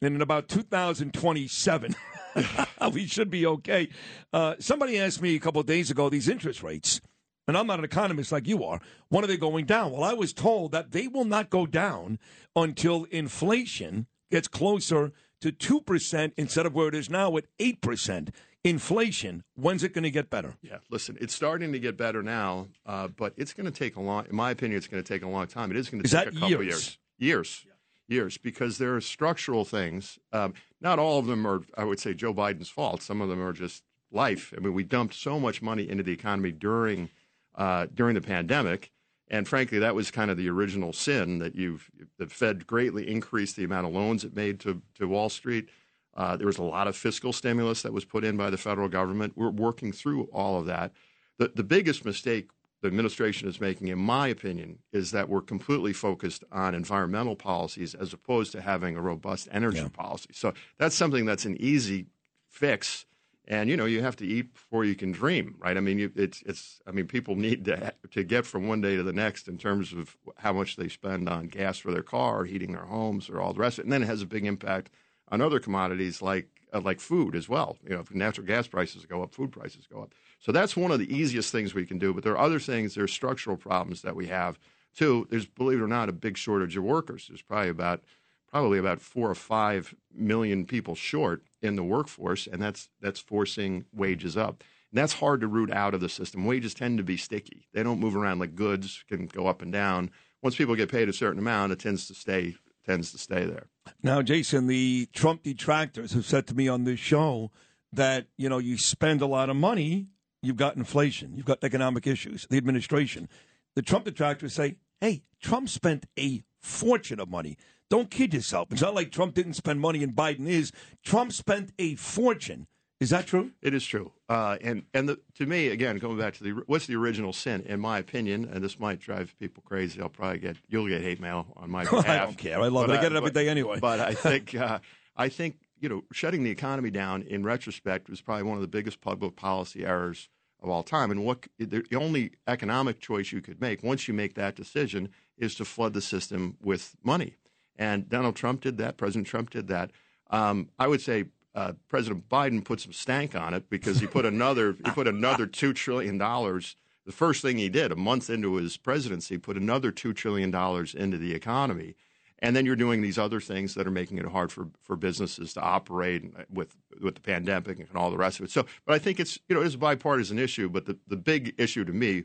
in 0.00 0.20
about 0.20 0.48
2027. 0.48 1.94
we 2.92 3.06
should 3.06 3.30
be 3.30 3.46
okay. 3.46 3.88
Uh, 4.32 4.54
somebody 4.58 4.98
asked 4.98 5.20
me 5.22 5.34
a 5.36 5.40
couple 5.40 5.60
of 5.60 5.66
days 5.66 5.90
ago 5.90 6.08
these 6.08 6.28
interest 6.28 6.62
rates, 6.62 7.00
and 7.48 7.56
I'm 7.56 7.66
not 7.66 7.78
an 7.78 7.84
economist 7.84 8.32
like 8.32 8.46
you 8.46 8.64
are. 8.64 8.80
When 9.08 9.24
are 9.24 9.26
they 9.26 9.36
going 9.36 9.66
down? 9.66 9.92
Well, 9.92 10.04
I 10.04 10.12
was 10.14 10.32
told 10.32 10.72
that 10.72 10.92
they 10.92 11.08
will 11.08 11.24
not 11.24 11.50
go 11.50 11.66
down 11.66 12.18
until 12.54 13.04
inflation 13.10 14.06
gets 14.30 14.48
closer 14.48 15.12
to 15.40 15.52
2% 15.52 16.32
instead 16.36 16.66
of 16.66 16.74
where 16.74 16.88
it 16.88 16.94
is 16.94 17.10
now 17.10 17.36
at 17.36 17.44
8%. 17.58 18.28
Inflation, 18.64 19.42
when's 19.56 19.82
it 19.82 19.92
going 19.92 20.04
to 20.04 20.10
get 20.10 20.30
better? 20.30 20.54
Yeah, 20.62 20.78
listen, 20.88 21.18
it's 21.20 21.34
starting 21.34 21.72
to 21.72 21.80
get 21.80 21.96
better 21.96 22.22
now, 22.22 22.68
uh, 22.86 23.08
but 23.08 23.34
it's 23.36 23.52
going 23.52 23.66
to 23.66 23.72
take 23.72 23.96
a 23.96 24.00
long. 24.00 24.26
In 24.30 24.36
my 24.36 24.52
opinion, 24.52 24.78
it's 24.78 24.86
going 24.86 25.02
to 25.02 25.06
take 25.06 25.24
a 25.24 25.28
long 25.28 25.48
time. 25.48 25.72
It 25.72 25.76
is 25.76 25.90
going 25.90 26.00
to 26.00 26.06
Is 26.06 26.12
take 26.12 26.26
that 26.26 26.28
a 26.28 26.32
couple 26.32 26.48
years? 26.50 26.62
years, 26.62 26.98
years, 27.18 27.66
years, 28.06 28.38
because 28.38 28.78
there 28.78 28.94
are 28.94 29.00
structural 29.00 29.64
things. 29.64 30.20
Um, 30.32 30.54
not 30.82 30.98
all 30.98 31.18
of 31.18 31.26
them 31.26 31.46
are, 31.46 31.62
I 31.76 31.84
would 31.84 32.00
say, 32.00 32.12
Joe 32.12 32.34
Biden's 32.34 32.68
fault. 32.68 33.02
Some 33.02 33.20
of 33.20 33.28
them 33.28 33.40
are 33.40 33.52
just 33.52 33.84
life. 34.10 34.52
I 34.56 34.60
mean, 34.60 34.74
we 34.74 34.84
dumped 34.84 35.14
so 35.14 35.38
much 35.38 35.62
money 35.62 35.88
into 35.88 36.02
the 36.02 36.12
economy 36.12 36.52
during 36.52 37.08
uh, 37.54 37.86
during 37.94 38.14
the 38.14 38.20
pandemic. 38.20 38.90
And 39.28 39.48
frankly, 39.48 39.78
that 39.78 39.94
was 39.94 40.10
kind 40.10 40.30
of 40.30 40.36
the 40.36 40.50
original 40.50 40.92
sin 40.92 41.38
that 41.38 41.54
you've 41.54 41.90
the 42.18 42.26
Fed 42.26 42.66
greatly 42.66 43.08
increased 43.08 43.56
the 43.56 43.64
amount 43.64 43.86
of 43.86 43.94
loans 43.94 44.24
it 44.24 44.36
made 44.36 44.60
to, 44.60 44.82
to 44.96 45.08
Wall 45.08 45.28
Street. 45.28 45.68
Uh, 46.14 46.36
there 46.36 46.46
was 46.46 46.58
a 46.58 46.62
lot 46.62 46.86
of 46.86 46.96
fiscal 46.96 47.32
stimulus 47.32 47.82
that 47.82 47.92
was 47.92 48.04
put 48.04 48.24
in 48.24 48.36
by 48.36 48.50
the 48.50 48.58
federal 48.58 48.88
government. 48.88 49.32
We're 49.34 49.50
working 49.50 49.92
through 49.92 50.24
all 50.24 50.58
of 50.58 50.66
that. 50.66 50.92
The, 51.38 51.52
the 51.54 51.64
biggest 51.64 52.04
mistake 52.04 52.50
the 52.82 52.88
administration 52.88 53.48
is 53.48 53.60
making, 53.60 53.88
in 53.88 53.98
my 53.98 54.26
opinion, 54.28 54.80
is 54.92 55.12
that 55.12 55.28
we're 55.28 55.40
completely 55.40 55.92
focused 55.92 56.44
on 56.52 56.74
environmental 56.74 57.36
policies 57.36 57.94
as 57.94 58.12
opposed 58.12 58.52
to 58.52 58.60
having 58.60 58.96
a 58.96 59.00
robust 59.00 59.48
energy 59.52 59.78
Yeah. 59.78 59.88
policy. 59.88 60.30
So 60.32 60.52
that's 60.78 60.94
something 60.96 61.24
that's 61.24 61.44
an 61.46 61.56
easy 61.60 62.06
fix. 62.48 63.06
And 63.48 63.68
you 63.70 63.76
know, 63.76 63.86
you 63.86 64.02
have 64.02 64.16
to 64.16 64.26
eat 64.26 64.54
before 64.54 64.84
you 64.84 64.94
can 64.94 65.10
dream, 65.12 65.56
right? 65.58 65.76
I 65.76 65.80
mean, 65.80 65.98
you, 65.98 66.12
it's 66.14 66.42
it's. 66.42 66.80
I 66.86 66.92
mean, 66.92 67.06
people 67.06 67.34
need 67.46 67.64
to 67.66 67.92
to 68.10 68.22
get 68.24 68.46
from 68.46 68.68
one 68.68 68.80
day 68.80 68.96
to 68.96 69.02
the 69.02 69.12
next 69.12 69.48
in 69.48 69.58
terms 69.58 69.92
of 69.92 70.16
how 70.36 70.52
much 70.52 70.76
they 70.76 70.88
spend 70.88 71.28
on 71.28 71.46
gas 71.48 71.78
for 71.78 71.92
their 71.92 72.02
car, 72.04 72.40
or 72.40 72.44
heating 72.44 72.72
their 72.72 72.84
homes, 72.84 73.28
or 73.30 73.40
all 73.40 73.52
the 73.52 73.60
rest. 73.60 73.78
of 73.78 73.82
it. 73.82 73.86
And 73.86 73.92
then 73.92 74.02
it 74.02 74.06
has 74.06 74.22
a 74.22 74.26
big 74.26 74.44
impact 74.46 74.90
on 75.28 75.40
other 75.40 75.58
commodities 75.58 76.22
like 76.22 76.48
uh, 76.72 76.80
like 76.80 77.00
food 77.00 77.34
as 77.34 77.48
well. 77.48 77.78
You 77.84 77.90
know, 77.94 78.00
if 78.00 78.14
natural 78.14 78.46
gas 78.46 78.66
prices 78.68 79.06
go 79.06 79.22
up, 79.22 79.34
food 79.34 79.50
prices 79.52 79.86
go 79.92 80.02
up. 80.02 80.14
So 80.42 80.50
that's 80.50 80.76
one 80.76 80.90
of 80.90 80.98
the 80.98 81.14
easiest 81.14 81.52
things 81.52 81.72
we 81.72 81.86
can 81.86 81.98
do. 81.98 82.12
But 82.12 82.24
there 82.24 82.32
are 82.32 82.44
other 82.44 82.58
things. 82.58 82.94
There 82.94 83.04
are 83.04 83.08
structural 83.08 83.56
problems 83.56 84.02
that 84.02 84.16
we 84.16 84.26
have 84.26 84.58
too. 84.94 85.28
There's, 85.30 85.46
believe 85.46 85.78
it 85.78 85.84
or 85.84 85.88
not, 85.88 86.08
a 86.08 86.12
big 86.12 86.36
shortage 86.36 86.76
of 86.76 86.82
workers. 86.82 87.26
There's 87.28 87.42
probably 87.42 87.68
about 87.68 88.02
probably 88.50 88.78
about 88.78 89.00
four 89.00 89.30
or 89.30 89.34
five 89.34 89.94
million 90.12 90.66
people 90.66 90.94
short 90.94 91.42
in 91.62 91.76
the 91.76 91.84
workforce, 91.84 92.48
and 92.48 92.60
that's 92.60 92.88
that's 93.00 93.20
forcing 93.20 93.84
wages 93.94 94.36
up. 94.36 94.64
And 94.90 94.98
that's 94.98 95.14
hard 95.14 95.40
to 95.42 95.46
root 95.46 95.70
out 95.70 95.94
of 95.94 96.00
the 96.00 96.08
system. 96.08 96.44
Wages 96.44 96.74
tend 96.74 96.98
to 96.98 97.04
be 97.04 97.16
sticky. 97.16 97.68
They 97.72 97.84
don't 97.84 98.00
move 98.00 98.16
around 98.16 98.40
like 98.40 98.56
goods 98.56 99.04
can 99.08 99.26
go 99.26 99.46
up 99.46 99.62
and 99.62 99.72
down. 99.72 100.10
Once 100.42 100.56
people 100.56 100.74
get 100.74 100.90
paid 100.90 101.08
a 101.08 101.12
certain 101.12 101.38
amount, 101.38 101.72
it 101.72 101.78
tends 101.78 102.08
to 102.08 102.14
stay 102.14 102.56
tends 102.84 103.12
to 103.12 103.18
stay 103.18 103.44
there. 103.44 103.68
Now, 104.02 104.22
Jason, 104.22 104.66
the 104.66 105.08
Trump 105.12 105.44
detractors 105.44 106.14
have 106.14 106.26
said 106.26 106.48
to 106.48 106.54
me 106.54 106.66
on 106.66 106.82
this 106.82 106.98
show 106.98 107.52
that 107.92 108.26
you 108.36 108.48
know 108.48 108.58
you 108.58 108.76
spend 108.76 109.22
a 109.22 109.26
lot 109.26 109.48
of 109.50 109.56
money, 109.56 110.08
you've 110.42 110.56
got 110.56 110.76
inflation, 110.76 111.32
you've 111.34 111.46
got 111.46 111.58
economic 111.62 112.06
issues. 112.06 112.46
The 112.50 112.56
administration, 112.56 113.28
the 113.74 113.82
Trump 113.82 114.04
detractors 114.04 114.54
say, 114.54 114.76
"Hey, 115.00 115.22
Trump 115.40 115.68
spent 115.68 116.06
a 116.18 116.42
fortune 116.60 117.20
of 117.20 117.28
money." 117.28 117.56
Don't 117.88 118.10
kid 118.10 118.32
yourself. 118.32 118.68
It's 118.72 118.80
not 118.80 118.94
like 118.94 119.10
Trump 119.10 119.34
didn't 119.34 119.52
spend 119.52 119.78
money 119.78 120.02
and 120.02 120.14
Biden 120.14 120.48
is. 120.48 120.72
Trump 121.04 121.30
spent 121.30 121.72
a 121.78 121.94
fortune. 121.96 122.66
Is 123.02 123.10
that 123.10 123.26
true? 123.26 123.50
It 123.60 123.74
is 123.74 123.84
true. 123.84 124.12
Uh, 124.28 124.58
and 124.62 124.84
and 124.94 125.08
the, 125.08 125.18
to 125.34 125.44
me, 125.44 125.66
again, 125.68 125.98
going 125.98 126.16
back 126.16 126.34
to 126.34 126.44
the 126.44 126.50
what's 126.66 126.86
the 126.86 126.94
original 126.94 127.32
sin, 127.32 127.62
in 127.66 127.80
my 127.80 127.98
opinion, 127.98 128.48
and 128.50 128.62
this 128.62 128.78
might 128.78 129.00
drive 129.00 129.34
people 129.40 129.62
crazy. 129.66 130.00
I'll 130.00 130.08
probably 130.08 130.38
get 130.38 130.56
you'll 130.68 130.86
get 130.86 131.02
hate 131.02 131.20
mail 131.20 131.48
on 131.56 131.68
my 131.68 131.82
behalf. 131.90 132.08
I 132.08 132.18
don't 132.18 132.38
care. 132.38 132.60
I 132.60 132.68
love 132.68 132.86
but 132.86 132.94
it. 132.94 132.98
I 132.98 133.02
get 133.02 133.12
it 133.12 133.16
every 133.16 133.30
but, 133.30 133.34
day 133.34 133.48
anyway. 133.48 133.80
But 133.80 133.98
I 133.98 134.14
think 134.26 134.54
uh, 134.54 134.78
I 135.16 135.28
think 135.28 135.56
you 135.82 135.88
know 135.88 136.04
shutting 136.12 136.44
the 136.44 136.50
economy 136.50 136.90
down 136.90 137.22
in 137.22 137.42
retrospect 137.42 138.08
was 138.08 138.22
probably 138.22 138.44
one 138.44 138.56
of 138.56 138.62
the 138.62 138.68
biggest 138.68 139.02
public 139.02 139.36
policy 139.36 139.84
errors 139.84 140.28
of 140.62 140.70
all 140.70 140.84
time. 140.84 141.10
And 141.10 141.24
what 141.24 141.48
the 141.58 141.84
only 141.96 142.30
economic 142.46 143.00
choice 143.00 143.32
you 143.32 143.42
could 143.42 143.60
make 143.60 143.82
once 143.82 144.06
you 144.06 144.14
make 144.14 144.34
that 144.34 144.54
decision 144.54 145.08
is 145.36 145.56
to 145.56 145.64
flood 145.64 145.92
the 145.92 146.00
system 146.00 146.56
with 146.62 146.94
money. 147.02 147.34
And 147.76 148.08
Donald 148.08 148.36
Trump 148.36 148.60
did 148.60 148.78
that. 148.78 148.96
President 148.96 149.26
Trump 149.26 149.50
did 149.50 149.66
that. 149.68 149.90
Um, 150.30 150.68
I 150.78 150.86
would 150.86 151.00
say 151.00 151.24
uh, 151.54 151.72
President 151.88 152.28
Biden 152.28 152.64
put 152.64 152.80
some 152.80 152.92
stank 152.92 153.34
on 153.34 153.52
it 153.52 153.68
because 153.68 153.98
he 153.98 154.06
put 154.06 154.24
another 154.24 154.76
he 154.84 154.90
put 154.92 155.08
another 155.08 155.46
two 155.46 155.72
trillion 155.72 156.16
dollars. 156.16 156.76
The 157.04 157.12
first 157.12 157.42
thing 157.42 157.58
he 157.58 157.68
did 157.68 157.90
a 157.90 157.96
month 157.96 158.30
into 158.30 158.54
his 158.54 158.76
presidency, 158.76 159.36
put 159.36 159.56
another 159.56 159.90
two 159.90 160.12
trillion 160.12 160.52
dollars 160.52 160.94
into 160.94 161.18
the 161.18 161.34
economy, 161.34 161.96
and 162.42 162.56
then 162.56 162.66
you're 162.66 162.76
doing 162.76 163.00
these 163.00 163.18
other 163.18 163.40
things 163.40 163.74
that 163.74 163.86
are 163.86 163.92
making 163.92 164.18
it 164.18 164.26
hard 164.26 164.52
for, 164.52 164.68
for 164.82 164.96
businesses 164.96 165.54
to 165.54 165.60
operate 165.60 166.24
with 166.50 166.76
with 167.00 167.14
the 167.14 167.20
pandemic 167.20 167.78
and 167.78 167.88
all 167.94 168.10
the 168.10 168.18
rest 168.18 168.40
of 168.40 168.44
it. 168.44 168.50
So, 168.50 168.66
but 168.84 168.94
I 168.94 168.98
think 168.98 169.20
it's 169.20 169.38
you 169.48 169.54
know 169.54 169.62
it's 169.62 169.76
a 169.76 169.78
bipartisan 169.78 170.38
issue, 170.38 170.68
but 170.68 170.84
the 170.84 170.98
the 171.06 171.16
big 171.16 171.54
issue 171.56 171.84
to 171.84 171.92
me. 171.92 172.24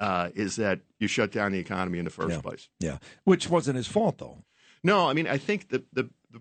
Uh, 0.00 0.30
is 0.34 0.56
that 0.56 0.80
you 0.98 1.06
shut 1.06 1.30
down 1.30 1.52
the 1.52 1.58
economy 1.60 1.96
in 1.96 2.04
the 2.04 2.10
first 2.10 2.34
yeah. 2.34 2.40
place? 2.40 2.68
Yeah, 2.80 2.98
which 3.22 3.48
wasn't 3.48 3.76
his 3.76 3.86
fault 3.86 4.18
though. 4.18 4.38
No, 4.82 5.08
I 5.08 5.12
mean, 5.12 5.28
I 5.28 5.38
think 5.38 5.68
the 5.68 5.84
the, 5.92 6.10
the, 6.32 6.40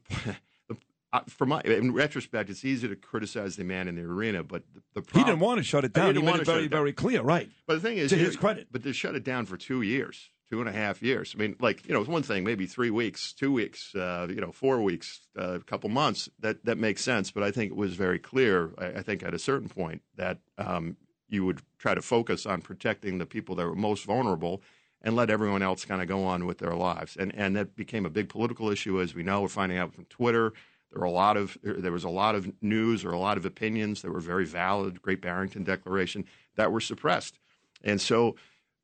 the 0.67 0.77
uh, 1.13 1.19
for 1.27 1.45
my 1.45 1.61
in 1.61 1.93
retrospect, 1.93 2.49
it's 2.49 2.65
easy 2.65 2.87
to 2.87 2.95
criticize 2.95 3.57
the 3.57 3.63
man 3.63 3.87
in 3.87 3.97
the 3.97 4.01
arena, 4.01 4.41
but 4.41 4.63
the, 4.73 4.81
the 4.95 5.01
problem, 5.03 5.25
he 5.25 5.31
didn't 5.31 5.41
want 5.41 5.59
to 5.59 5.63
shut 5.63 5.83
it 5.83 5.93
down. 5.93 6.15
He, 6.15 6.21
he 6.21 6.25
made 6.25 6.37
it 6.37 6.45
very 6.45 6.67
very 6.67 6.93
clear, 6.93 7.21
right? 7.21 7.49
But 7.67 7.75
the 7.75 7.81
thing 7.81 7.97
is, 7.97 8.09
to 8.09 8.17
his 8.17 8.35
credit, 8.35 8.69
but 8.71 8.81
to 8.81 8.93
shut 8.93 9.13
it 9.13 9.23
down 9.23 9.45
for 9.45 9.57
two 9.57 9.83
years, 9.83 10.31
two 10.51 10.59
and 10.59 10.67
a 10.67 10.73
half 10.73 11.01
years. 11.01 11.33
I 11.33 11.39
mean, 11.39 11.55
like 11.61 11.87
you 11.87 11.93
know, 11.93 12.01
it's 12.01 12.09
one 12.09 12.23
thing, 12.23 12.43
maybe 12.43 12.65
three 12.65 12.89
weeks, 12.89 13.31
two 13.31 13.53
weeks, 13.53 13.95
uh, 13.95 14.27
you 14.29 14.41
know, 14.41 14.51
four 14.51 14.81
weeks, 14.81 15.21
uh, 15.39 15.53
a 15.53 15.59
couple 15.61 15.89
months. 15.89 16.29
That 16.39 16.65
that 16.65 16.77
makes 16.77 17.01
sense. 17.03 17.31
But 17.31 17.43
I 17.43 17.51
think 17.51 17.71
it 17.71 17.77
was 17.77 17.95
very 17.95 18.19
clear. 18.19 18.73
I, 18.77 18.87
I 18.87 19.01
think 19.01 19.23
at 19.23 19.33
a 19.33 19.39
certain 19.39 19.69
point 19.69 20.01
that 20.17 20.39
um, 20.57 20.97
you 21.29 21.45
would 21.45 21.61
try 21.77 21.95
to 21.95 22.01
focus 22.01 22.45
on 22.45 22.61
protecting 22.61 23.17
the 23.17 23.25
people 23.25 23.55
that 23.55 23.65
were 23.65 23.75
most 23.75 24.03
vulnerable 24.03 24.61
and 25.01 25.15
let 25.15 25.29
everyone 25.29 25.61
else 25.63 25.85
kind 25.85 26.01
of 26.01 26.09
go 26.09 26.25
on 26.25 26.45
with 26.45 26.57
their 26.57 26.75
lives. 26.75 27.15
And 27.15 27.33
and 27.33 27.55
that 27.55 27.77
became 27.77 28.05
a 28.05 28.09
big 28.09 28.27
political 28.27 28.69
issue, 28.69 28.99
as 28.99 29.15
we 29.15 29.23
know. 29.23 29.41
We're 29.41 29.47
finding 29.47 29.77
out 29.77 29.93
from 29.93 30.03
Twitter. 30.05 30.51
There 30.91 30.99
were 30.99 31.05
a 31.05 31.11
lot 31.11 31.37
of 31.37 31.57
there 31.63 31.93
was 31.93 32.03
a 32.03 32.09
lot 32.09 32.35
of 32.35 32.51
news 32.61 33.05
or 33.05 33.11
a 33.11 33.19
lot 33.19 33.37
of 33.37 33.45
opinions 33.45 34.01
that 34.01 34.11
were 34.11 34.19
very 34.19 34.45
valid, 34.45 35.01
Great 35.01 35.21
Barrington 35.21 35.63
Declaration, 35.63 36.25
that 36.57 36.73
were 36.73 36.81
suppressed. 36.81 37.39
And 37.83 38.01
so, 38.01 38.35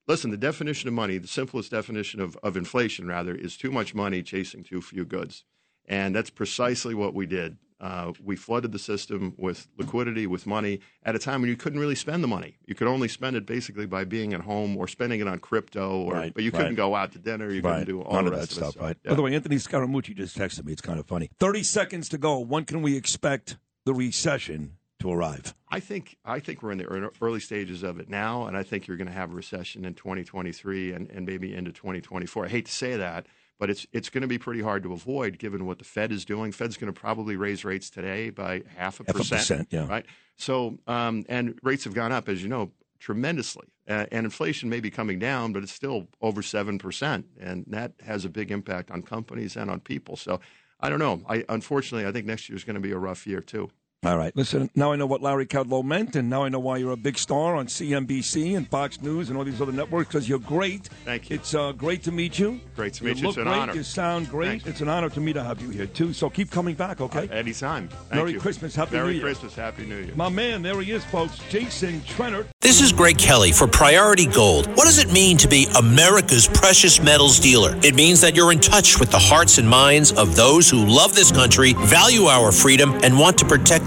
listen, 0.08 0.32
the 0.32 0.38
definition 0.38 0.88
of 0.88 0.94
money, 0.94 1.18
the 1.18 1.28
simplest 1.28 1.72
definition 1.72 2.20
of, 2.20 2.38
of 2.44 2.58
inflation, 2.58 3.08
rather, 3.08 3.36
is 3.36 3.58
too 3.58 3.72
much 3.72 3.94
money 3.94 4.24
chasing 4.24 4.64
too 4.64 4.82
few 4.82 5.06
goods. 5.06 5.44
And 5.86 6.16
that's 6.16 6.30
precisely 6.30 6.94
what 6.94 7.14
we 7.14 7.26
did 7.26 7.58
uh, 7.80 8.12
we 8.24 8.36
flooded 8.36 8.72
the 8.72 8.80
system 8.80 9.36
with 9.38 9.68
liquidity, 9.78 10.26
with 10.26 10.48
money 10.48 10.80
at 11.04 11.16
a 11.16 11.20
time 11.20 11.42
when 11.42 11.50
you 11.50 11.56
couldn't 11.56 11.80
really 11.80 11.96
spend 11.96 12.24
the 12.24 12.28
money. 12.28 12.58
You 12.66 12.74
could 12.74 12.88
only 12.88 13.08
spend 13.08 13.36
it 13.36 13.46
basically 13.46 13.86
by 13.86 14.04
being 14.04 14.34
at 14.34 14.42
home 14.42 14.76
or 14.78 14.88
spending 14.88 15.20
it 15.20 15.28
on 15.28 15.40
crypto, 15.40 16.02
or 16.02 16.14
right, 16.14 16.34
but 16.34 16.44
you 16.44 16.52
couldn't 16.52 16.68
right. 16.68 16.76
go 16.76 16.96
out 16.96 17.12
to 17.12 17.20
dinner. 17.20 17.52
You 17.52 17.62
right. 17.62 17.80
couldn't 17.80 17.96
do 17.96 18.02
all 18.02 18.16
None 18.16 18.28
of 18.28 18.34
that 18.34 18.44
of 18.44 18.52
stuff. 18.52 18.76
it. 18.76 18.82
right. 18.82 18.98
Yeah. 19.04 19.12
By 19.12 19.16
the 19.16 19.22
way, 19.22 19.36
Anthony 19.36 19.58
Scaramucci 19.58 20.16
just 20.16 20.38
texted 20.38 20.66
me. 20.66 20.74
It's 20.74 20.82
kind 20.82 21.00
of 21.00 21.06
funny. 21.06 21.30
Thirty 21.40 21.64
seconds 21.64 22.10
to 22.10 22.18
go. 22.18 22.40
When 22.40 22.66
can 22.66 22.82
we 22.82 22.98
expect 22.98 23.58
the 23.86 23.94
recession 23.94 24.77
to 25.00 25.12
arrive? 25.12 25.54
I 25.70 25.80
think 25.80 26.18
I 26.26 26.40
think 26.40 26.64
we're 26.64 26.72
in 26.72 26.78
the 26.78 27.12
early 27.22 27.40
stages 27.40 27.84
of 27.84 28.00
it 28.00 28.10
now, 28.10 28.48
and 28.48 28.58
I 28.58 28.64
think 28.64 28.88
you're 28.88 28.98
going 28.98 29.08
to 29.08 29.14
have 29.14 29.32
a 29.32 29.36
recession 29.36 29.86
in 29.86 29.94
2023 29.94 30.94
and, 30.94 31.10
and 31.10 31.26
maybe 31.26 31.54
into 31.54 31.72
2024. 31.72 32.46
I 32.46 32.48
hate 32.50 32.66
to 32.66 32.72
say 32.72 32.98
that 32.98 33.28
but 33.60 33.70
it's 33.70 33.88
it's 33.92 34.10
going 34.10 34.22
to 34.22 34.28
be 34.28 34.38
pretty 34.38 34.62
hard 34.62 34.84
to 34.84 34.94
avoid 34.94 35.40
given 35.40 35.66
what 35.66 35.80
the 35.80 35.84
Fed 35.84 36.12
is 36.12 36.26
doing. 36.26 36.52
Fed's 36.52 36.78
going 36.78 36.94
to 36.94 37.00
probably 37.00 37.36
raise 37.36 37.66
rates 37.66 37.90
today 37.90 38.30
by 38.30 38.64
half 38.76 39.00
a 39.00 39.04
half 39.06 39.16
percent, 39.16 39.32
a 39.32 39.36
percent 39.36 39.68
yeah. 39.72 39.88
right? 39.88 40.06
So, 40.36 40.78
um, 40.88 41.26
and 41.28 41.58
rates 41.64 41.84
have 41.86 41.94
gone 41.94 42.12
up, 42.12 42.30
as 42.30 42.44
you 42.44 42.50
know, 42.50 42.72
tremendously, 43.00 43.68
uh, 43.88 44.06
and 44.12 44.26
inflation 44.26 44.70
may 44.70 44.80
be 44.80 44.92
coming 44.92 45.18
down, 45.18 45.54
but 45.54 45.64
it's 45.64 45.72
still 45.72 46.08
over 46.22 46.42
seven 46.42 46.78
percent, 46.78 47.26
and 47.40 47.66
that 47.68 47.94
has 48.06 48.26
a 48.26 48.30
big 48.30 48.52
impact 48.52 48.92
on 48.92 49.02
companies 49.02 49.56
and 49.56 49.72
on 49.72 49.80
people. 49.80 50.16
So, 50.16 50.40
I 50.80 50.90
don't 50.90 51.00
know. 51.00 51.22
I 51.28 51.44
unfortunately, 51.50 52.08
I 52.08 52.12
think 52.12 52.26
next 52.26 52.50
year 52.50 52.56
is 52.56 52.64
going 52.64 52.76
to 52.76 52.80
be 52.80 52.92
a 52.92 53.00
rough 53.00 53.26
year 53.26 53.42
too. 53.42 53.70
All 54.06 54.16
right. 54.16 54.32
Listen, 54.36 54.70
now 54.76 54.92
I 54.92 54.96
know 54.96 55.08
what 55.08 55.22
Larry 55.24 55.48
Kudlow 55.48 55.84
meant, 55.84 56.16
and 56.16 56.30
now 56.30 56.44
I 56.44 56.50
know 56.50 56.60
why 56.60 56.78
you're 56.78 56.92
a 56.92 56.96
big 56.98 57.18
star 57.18 57.56
on 57.56 57.66
CNBC 57.66 58.56
and 58.56 58.68
Fox 58.70 59.02
News 59.02 59.30
and 59.30 59.38
all 59.38 59.44
these 59.44 59.60
other 59.60 59.72
networks 59.72 60.10
because 60.10 60.30
you're 60.30 60.38
great. 60.38 60.86
Thank 61.04 61.32
you. 61.32 61.36
It's 61.36 61.56
uh, 61.56 61.72
great 61.72 62.04
to 62.04 62.12
meet 62.12 62.38
you. 62.38 62.60
Great 62.76 62.94
to 62.94 63.04
you 63.04 63.10
meet 63.10 63.18
you. 63.22 63.28
Look 63.28 63.32
It's 63.32 63.38
an 63.40 63.44
great. 63.46 63.58
honor. 63.60 63.74
You 63.74 63.82
sound 63.82 64.30
great. 64.30 64.48
Thanks. 64.50 64.68
It's 64.68 64.82
an 64.82 64.88
honor 64.88 65.10
to 65.10 65.20
me 65.20 65.34
to 65.34 65.44
have 65.44 65.60
you 65.64 65.70
here, 65.72 65.88
too. 65.88 66.14
So 66.14 66.30
keep 66.30 66.52
coming 66.52 66.76
back, 66.76 67.02
okay? 67.02 67.28
Uh, 67.28 67.34
anytime. 67.34 67.88
Thank 67.88 68.14
Merry 68.14 68.32
you. 68.34 68.40
Christmas. 68.40 68.76
Happy 68.76 68.96
Merry 68.96 69.08
New 69.08 69.14
Year. 69.14 69.24
Merry 69.24 69.34
Christmas. 69.34 69.56
Happy 69.56 69.86
New 69.88 69.98
Year. 69.98 70.14
My 70.16 70.30
man, 70.30 70.62
there 70.62 70.80
he 70.80 70.92
is, 70.92 71.04
folks. 71.06 71.40
Jason 71.50 72.00
Trennert. 72.02 72.46
This 72.62 72.82
is 72.82 72.92
Greg 72.92 73.18
Kelly 73.18 73.52
for 73.52 73.66
Priority 73.66 74.28
Gold. 74.28 74.68
What 74.78 74.86
does 74.86 75.00
it 75.00 75.12
mean 75.12 75.38
to 75.38 75.48
be 75.48 75.66
America's 75.78 76.48
precious 76.48 77.02
metals 77.02 77.40
dealer? 77.40 77.76
It 77.84 77.96
means 77.96 78.22
that 78.22 78.36
you're 78.36 78.52
in 78.52 78.60
touch 78.60 79.00
with 79.00 79.10
the 79.10 79.18
hearts 79.20 79.58
and 79.58 79.68
minds 79.68 80.12
of 80.12 80.36
those 80.36 80.70
who 80.70 80.86
love 80.86 81.16
this 81.16 81.32
country, 81.32 81.74
value 81.74 82.26
our 82.26 82.52
freedom, 82.52 82.94
and 83.04 83.18
want 83.18 83.40
to 83.40 83.46
protect 83.46 83.87